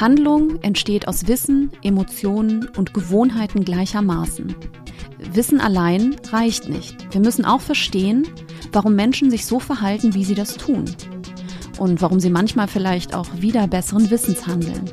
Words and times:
Handlung 0.00 0.62
entsteht 0.62 1.08
aus 1.08 1.26
Wissen, 1.26 1.72
Emotionen 1.82 2.68
und 2.76 2.94
Gewohnheiten 2.94 3.64
gleichermaßen. 3.64 4.54
Wissen 5.32 5.60
allein 5.60 6.14
reicht 6.30 6.68
nicht. 6.68 7.12
Wir 7.12 7.20
müssen 7.20 7.44
auch 7.44 7.60
verstehen, 7.60 8.28
warum 8.72 8.94
Menschen 8.94 9.28
sich 9.30 9.44
so 9.44 9.58
verhalten, 9.58 10.14
wie 10.14 10.24
sie 10.24 10.36
das 10.36 10.56
tun. 10.56 10.84
Und 11.78 12.00
warum 12.00 12.20
sie 12.20 12.30
manchmal 12.30 12.68
vielleicht 12.68 13.12
auch 13.12 13.26
wieder 13.38 13.66
besseren 13.66 14.08
Wissens 14.10 14.46
handeln. 14.46 14.84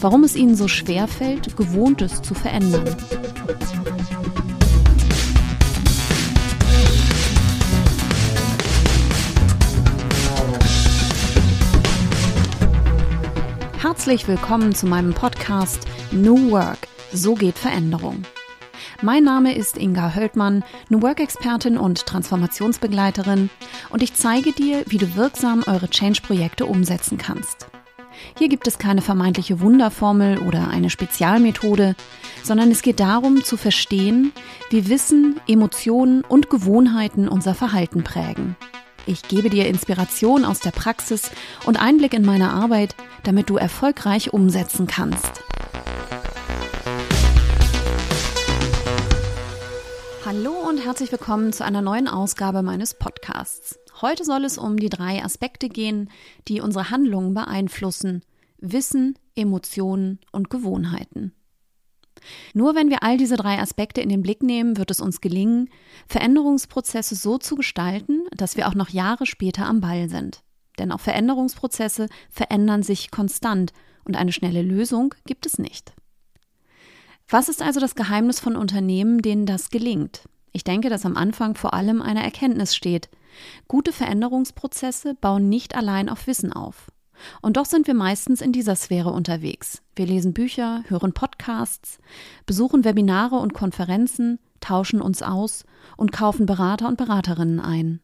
Warum 0.00 0.24
es 0.24 0.36
ihnen 0.36 0.54
so 0.54 0.68
schwer 0.68 1.08
fällt, 1.08 1.56
Gewohntes 1.56 2.20
zu 2.20 2.34
verändern. 2.34 2.84
Herzlich 14.00 14.28
willkommen 14.28 14.74
zu 14.74 14.86
meinem 14.86 15.12
Podcast 15.12 15.86
New 16.10 16.50
Work. 16.52 16.88
So 17.12 17.34
geht 17.34 17.58
Veränderung. 17.58 18.22
Mein 19.02 19.24
Name 19.24 19.54
ist 19.54 19.76
Inga 19.76 20.14
Höldmann, 20.14 20.64
New 20.88 21.02
Work-Expertin 21.02 21.76
und 21.76 22.06
Transformationsbegleiterin 22.06 23.50
und 23.90 24.02
ich 24.02 24.14
zeige 24.14 24.52
dir, 24.52 24.84
wie 24.86 24.96
du 24.96 25.16
wirksam 25.16 25.64
eure 25.66 25.90
Change-Projekte 25.90 26.64
umsetzen 26.64 27.18
kannst. 27.18 27.66
Hier 28.38 28.48
gibt 28.48 28.66
es 28.66 28.78
keine 28.78 29.02
vermeintliche 29.02 29.60
Wunderformel 29.60 30.38
oder 30.38 30.68
eine 30.68 30.88
Spezialmethode, 30.88 31.94
sondern 32.42 32.70
es 32.70 32.80
geht 32.80 33.00
darum 33.00 33.44
zu 33.44 33.58
verstehen, 33.58 34.32
wie 34.70 34.88
Wissen, 34.88 35.42
Emotionen 35.46 36.24
und 36.24 36.48
Gewohnheiten 36.48 37.28
unser 37.28 37.54
Verhalten 37.54 38.02
prägen. 38.02 38.56
Ich 39.06 39.22
gebe 39.22 39.48
dir 39.48 39.66
Inspiration 39.66 40.44
aus 40.44 40.60
der 40.60 40.72
Praxis 40.72 41.30
und 41.64 41.80
Einblick 41.80 42.12
in 42.12 42.24
meine 42.24 42.50
Arbeit, 42.50 42.94
damit 43.22 43.48
du 43.48 43.56
erfolgreich 43.56 44.32
umsetzen 44.32 44.86
kannst. 44.86 45.42
Hallo 50.24 50.52
und 50.68 50.84
herzlich 50.84 51.10
willkommen 51.10 51.52
zu 51.52 51.64
einer 51.64 51.82
neuen 51.82 52.08
Ausgabe 52.08 52.62
meines 52.62 52.94
Podcasts. 52.94 53.78
Heute 54.02 54.24
soll 54.24 54.44
es 54.44 54.58
um 54.58 54.76
die 54.76 54.90
drei 54.90 55.24
Aspekte 55.24 55.68
gehen, 55.68 56.10
die 56.46 56.60
unsere 56.60 56.90
Handlungen 56.90 57.34
beeinflussen. 57.34 58.22
Wissen, 58.58 59.18
Emotionen 59.34 60.20
und 60.30 60.50
Gewohnheiten. 60.50 61.32
Nur 62.54 62.74
wenn 62.74 62.90
wir 62.90 63.02
all 63.02 63.16
diese 63.16 63.36
drei 63.36 63.58
Aspekte 63.58 64.00
in 64.00 64.08
den 64.08 64.22
Blick 64.22 64.42
nehmen, 64.42 64.76
wird 64.76 64.90
es 64.90 65.00
uns 65.00 65.20
gelingen, 65.20 65.68
Veränderungsprozesse 66.06 67.14
so 67.14 67.38
zu 67.38 67.56
gestalten, 67.56 68.22
dass 68.36 68.56
wir 68.56 68.68
auch 68.68 68.74
noch 68.74 68.90
Jahre 68.90 69.26
später 69.26 69.66
am 69.66 69.80
Ball 69.80 70.08
sind. 70.08 70.42
Denn 70.78 70.92
auch 70.92 71.00
Veränderungsprozesse 71.00 72.08
verändern 72.30 72.82
sich 72.82 73.10
konstant 73.10 73.72
und 74.04 74.16
eine 74.16 74.32
schnelle 74.32 74.62
Lösung 74.62 75.14
gibt 75.26 75.46
es 75.46 75.58
nicht. 75.58 75.92
Was 77.28 77.48
ist 77.48 77.62
also 77.62 77.78
das 77.78 77.94
Geheimnis 77.94 78.40
von 78.40 78.56
Unternehmen, 78.56 79.22
denen 79.22 79.46
das 79.46 79.70
gelingt? 79.70 80.22
Ich 80.52 80.64
denke, 80.64 80.88
dass 80.88 81.06
am 81.06 81.16
Anfang 81.16 81.54
vor 81.54 81.74
allem 81.74 82.02
eine 82.02 82.22
Erkenntnis 82.24 82.74
steht. 82.74 83.08
Gute 83.68 83.92
Veränderungsprozesse 83.92 85.14
bauen 85.14 85.48
nicht 85.48 85.76
allein 85.76 86.08
auf 86.08 86.26
Wissen 86.26 86.52
auf. 86.52 86.90
Und 87.42 87.56
doch 87.56 87.66
sind 87.66 87.86
wir 87.86 87.94
meistens 87.94 88.40
in 88.40 88.52
dieser 88.52 88.76
Sphäre 88.76 89.10
unterwegs. 89.10 89.82
Wir 89.96 90.06
lesen 90.06 90.32
Bücher, 90.32 90.84
hören 90.88 91.12
Podcasts, 91.12 91.98
besuchen 92.46 92.84
Webinare 92.84 93.36
und 93.36 93.54
Konferenzen, 93.54 94.38
tauschen 94.60 95.00
uns 95.00 95.22
aus 95.22 95.64
und 95.96 96.12
kaufen 96.12 96.46
Berater 96.46 96.88
und 96.88 96.96
Beraterinnen 96.96 97.60
ein. 97.60 98.00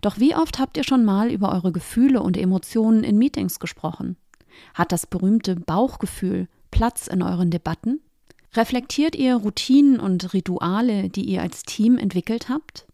Doch 0.00 0.18
wie 0.18 0.34
oft 0.34 0.58
habt 0.58 0.76
ihr 0.76 0.84
schon 0.84 1.04
mal 1.04 1.30
über 1.30 1.52
eure 1.52 1.72
Gefühle 1.72 2.22
und 2.22 2.36
Emotionen 2.36 3.04
in 3.04 3.18
Meetings 3.18 3.58
gesprochen? 3.58 4.16
Hat 4.74 4.92
das 4.92 5.06
berühmte 5.06 5.56
Bauchgefühl 5.56 6.48
Platz 6.70 7.06
in 7.06 7.22
euren 7.22 7.50
Debatten? 7.50 8.00
Reflektiert 8.54 9.14
ihr 9.14 9.36
Routinen 9.36 10.00
und 10.00 10.32
Rituale, 10.34 11.08
die 11.08 11.24
ihr 11.24 11.42
als 11.42 11.62
Team 11.62 11.98
entwickelt 11.98 12.48
habt? 12.48 12.86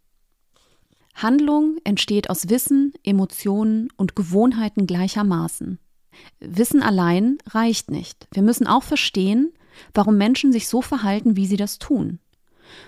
Handlung 1.16 1.76
entsteht 1.84 2.30
aus 2.30 2.48
Wissen, 2.48 2.92
Emotionen 3.02 3.88
und 3.96 4.16
Gewohnheiten 4.16 4.86
gleichermaßen. 4.86 5.78
Wissen 6.40 6.82
allein 6.82 7.38
reicht 7.48 7.90
nicht. 7.90 8.28
Wir 8.32 8.42
müssen 8.42 8.66
auch 8.66 8.82
verstehen, 8.82 9.52
warum 9.92 10.16
Menschen 10.16 10.52
sich 10.52 10.68
so 10.68 10.80
verhalten, 10.80 11.36
wie 11.36 11.46
sie 11.46 11.56
das 11.56 11.78
tun. 11.78 12.20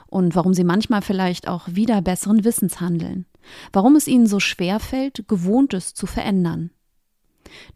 Und 0.07 0.35
warum 0.35 0.55
sie 0.55 0.65
manchmal 0.65 1.03
vielleicht 1.03 1.49
auch 1.49 1.69
wieder 1.69 2.03
besseren 2.03 2.45
Wissens 2.45 2.81
handeln 2.81 3.27
warum 3.73 3.97
es 3.97 4.07
ihnen 4.07 4.27
so 4.27 4.41
schwer 4.41 4.81
fällt, 4.81 5.29
Gewohntes 5.29 5.95
zu 5.95 6.07
verändern. 6.07 6.71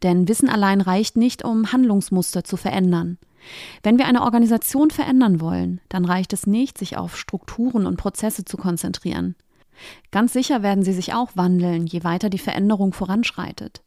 Denn 0.03 0.27
Wissen 0.27 0.49
allein 0.49 0.81
reicht 0.81 1.17
nicht, 1.17 1.43
um 1.43 1.71
Handlungsmuster 1.71 2.43
zu 2.43 2.57
verändern. 2.57 3.17
Wenn 3.81 3.97
wir 3.97 4.05
eine 4.05 4.21
Organisation 4.21 4.91
verändern 4.91 5.41
wollen, 5.41 5.81
dann 5.89 6.05
reicht 6.05 6.31
es 6.31 6.47
nicht, 6.47 6.77
sich 6.77 6.95
auf 6.95 7.17
Strukturen 7.17 7.85
und 7.85 7.97
Prozesse 7.97 8.45
zu 8.45 8.55
konzentrieren. 8.55 9.35
Ganz 10.11 10.33
sicher 10.33 10.63
werden 10.63 10.83
sie 10.83 10.93
sich 10.93 11.13
auch 11.13 11.31
wandeln, 11.35 11.85
je 11.85 12.03
weiter 12.03 12.29
die 12.29 12.37
Veränderung 12.37 12.93
voranschreitet. 12.93 13.81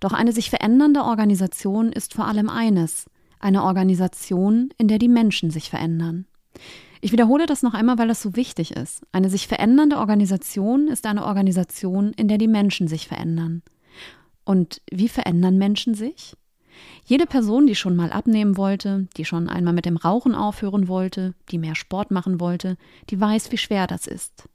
Doch 0.00 0.12
eine 0.12 0.32
sich 0.32 0.50
verändernde 0.50 1.02
Organisation 1.02 1.92
ist 1.92 2.14
vor 2.14 2.26
allem 2.26 2.48
eines, 2.48 3.06
eine 3.38 3.64
Organisation, 3.64 4.70
in 4.78 4.88
der 4.88 4.98
die 4.98 5.08
Menschen 5.08 5.50
sich 5.50 5.70
verändern. 5.70 6.26
Ich 7.00 7.12
wiederhole 7.12 7.46
das 7.46 7.62
noch 7.62 7.74
einmal, 7.74 7.98
weil 7.98 8.08
das 8.08 8.22
so 8.22 8.36
wichtig 8.36 8.72
ist. 8.72 9.02
Eine 9.12 9.28
sich 9.28 9.46
verändernde 9.46 9.98
Organisation 9.98 10.88
ist 10.88 11.06
eine 11.06 11.24
Organisation, 11.24 12.12
in 12.14 12.28
der 12.28 12.38
die 12.38 12.48
Menschen 12.48 12.88
sich 12.88 13.06
verändern. 13.06 13.62
Und 14.44 14.80
wie 14.90 15.08
verändern 15.08 15.58
Menschen 15.58 15.94
sich? 15.94 16.34
Jede 17.04 17.26
Person, 17.26 17.66
die 17.66 17.74
schon 17.74 17.96
mal 17.96 18.12
abnehmen 18.12 18.56
wollte, 18.56 19.08
die 19.16 19.24
schon 19.24 19.48
einmal 19.48 19.72
mit 19.72 19.86
dem 19.86 19.96
Rauchen 19.96 20.34
aufhören 20.34 20.88
wollte, 20.88 21.34
die 21.50 21.58
mehr 21.58 21.74
Sport 21.74 22.10
machen 22.10 22.40
wollte, 22.40 22.76
die 23.10 23.20
weiß, 23.20 23.52
wie 23.52 23.58
schwer 23.58 23.86
das 23.86 24.06
ist. 24.06 24.48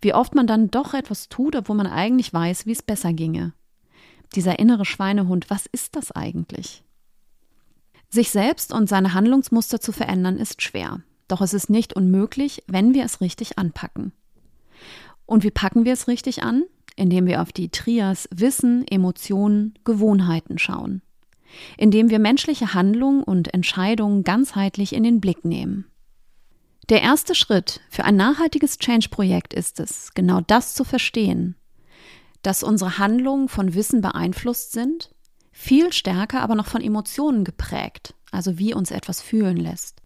Wie 0.00 0.14
oft 0.14 0.34
man 0.34 0.46
dann 0.46 0.70
doch 0.70 0.94
etwas 0.94 1.28
tut, 1.28 1.56
obwohl 1.56 1.76
man 1.76 1.86
eigentlich 1.86 2.32
weiß, 2.32 2.66
wie 2.66 2.72
es 2.72 2.82
besser 2.82 3.12
ginge. 3.12 3.52
Dieser 4.34 4.58
innere 4.58 4.84
Schweinehund, 4.84 5.50
was 5.50 5.66
ist 5.66 5.96
das 5.96 6.12
eigentlich? 6.12 6.82
Sich 8.10 8.30
selbst 8.30 8.72
und 8.72 8.88
seine 8.88 9.14
Handlungsmuster 9.14 9.80
zu 9.80 9.92
verändern 9.92 10.38
ist 10.38 10.62
schwer. 10.62 11.02
Doch 11.28 11.42
es 11.42 11.52
ist 11.52 11.68
nicht 11.68 11.94
unmöglich, 11.94 12.62
wenn 12.66 12.94
wir 12.94 13.04
es 13.04 13.20
richtig 13.20 13.58
anpacken. 13.58 14.12
Und 15.26 15.44
wie 15.44 15.50
packen 15.50 15.84
wir 15.84 15.92
es 15.92 16.08
richtig 16.08 16.42
an? 16.42 16.64
Indem 16.96 17.26
wir 17.26 17.42
auf 17.42 17.52
die 17.52 17.68
Trias 17.68 18.28
Wissen, 18.34 18.86
Emotionen, 18.88 19.74
Gewohnheiten 19.84 20.58
schauen. 20.58 21.02
Indem 21.76 22.10
wir 22.10 22.18
menschliche 22.18 22.74
Handlungen 22.74 23.22
und 23.22 23.52
Entscheidungen 23.52 24.24
ganzheitlich 24.24 24.94
in 24.94 25.02
den 25.02 25.20
Blick 25.20 25.44
nehmen. 25.44 25.86
Der 26.88 27.02
erste 27.02 27.34
Schritt 27.34 27.80
für 27.90 28.04
ein 28.04 28.16
nachhaltiges 28.16 28.78
Change-Projekt 28.78 29.52
ist 29.52 29.78
es, 29.78 30.14
genau 30.14 30.40
das 30.40 30.74
zu 30.74 30.84
verstehen, 30.84 31.54
dass 32.42 32.62
unsere 32.62 32.98
Handlungen 32.98 33.48
von 33.48 33.74
Wissen 33.74 34.00
beeinflusst 34.00 34.72
sind, 34.72 35.10
viel 35.52 35.92
stärker 35.92 36.40
aber 36.40 36.54
noch 36.54 36.66
von 36.66 36.80
Emotionen 36.80 37.44
geprägt, 37.44 38.14
also 38.30 38.58
wie 38.58 38.72
uns 38.74 38.90
etwas 38.90 39.20
fühlen 39.20 39.56
lässt 39.56 40.02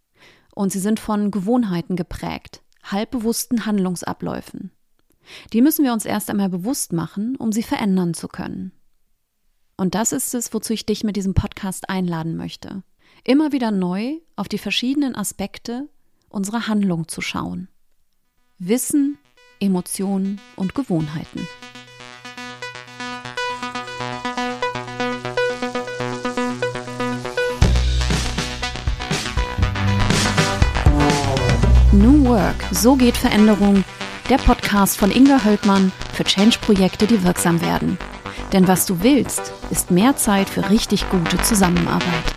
und 0.55 0.73
sie 0.73 0.79
sind 0.79 1.01
von 1.01 1.31
Gewohnheiten 1.31 1.97
geprägt, 1.97 2.63
halbbewussten 2.83 3.67
Handlungsabläufen. 3.67 4.71
Die 5.53 5.63
müssen 5.63 5.85
wir 5.85 5.93
uns 5.93 6.05
erst 6.05 6.31
einmal 6.31 6.49
bewusst 6.49 6.93
machen, 6.93 7.37
um 7.37 7.53
sie 7.53 7.63
verändern 7.63 8.15
zu 8.15 8.29
können. 8.29 8.73
Und 9.77 9.95
das 9.95 10.13
ist 10.13 10.35
es, 10.35 10.53
wozu 10.53 10.73
ich 10.73 10.85
dich 10.85 11.05
mit 11.05 11.17
diesem 11.17 11.35
Podcast 11.35 11.89
einladen 11.89 12.37
möchte. 12.37 12.83
Immer 13.25 13.53
wieder 13.53 13.71
neu 13.71 14.19
auf 14.37 14.49
die 14.49 14.59
verschiedenen 14.59 15.15
Aspekte 15.15 15.89
unserer 16.33 16.67
Handlung 16.67 17.09
zu 17.09 17.21
schauen. 17.21 17.69
Wissen, 18.59 19.19
Emotionen 19.61 20.41
und 20.57 20.75
Gewohnheiten. 20.75 21.47
New 31.93 32.25
Work, 32.25 32.57
so 32.73 32.97
geht 32.97 33.17
Veränderung, 33.17 33.85
der 34.29 34.39
Podcast 34.39 34.97
von 34.97 35.11
Inga 35.11 35.45
Höldmann 35.45 35.93
für 36.15 36.25
Change-Projekte, 36.25 37.07
die 37.07 37.23
wirksam 37.23 37.61
werden. 37.61 37.99
Denn 38.53 38.67
was 38.67 38.87
du 38.87 39.03
willst, 39.03 39.53
ist 39.71 39.91
mehr 39.91 40.17
Zeit 40.17 40.49
für 40.49 40.71
richtig 40.71 41.09
gute 41.11 41.41
Zusammenarbeit. 41.43 42.32